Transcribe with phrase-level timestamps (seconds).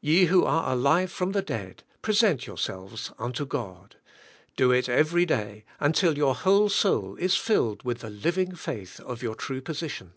[0.00, 3.96] Ye who are alive from the dead, present yourselves unto God;
[4.54, 9.20] do it every day until your whole soul is filled with the living faith of
[9.20, 10.12] your true position.